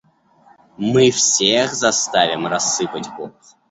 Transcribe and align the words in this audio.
Мы 0.77 1.11
всех 1.11 1.75
заставим 1.75 2.47
рассыпать 2.47 3.07
порох. 3.15 3.33